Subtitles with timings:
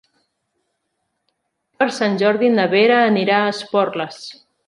[1.83, 4.19] Per Sant Jordi na Vera anirà a Esporles.